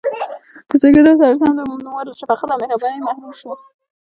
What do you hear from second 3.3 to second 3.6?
شو.